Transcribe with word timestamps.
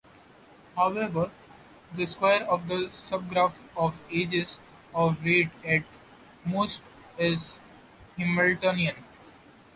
However, 0.75 1.29
the 1.93 2.07
square 2.07 2.41
of 2.49 2.67
the 2.67 2.87
subgraph 2.87 3.53
of 3.77 4.01
edges 4.11 4.59
of 4.95 5.23
weight 5.23 5.51
at 5.63 5.83
most 6.43 6.81
is 7.19 7.59
Hamiltonian. 8.17 8.95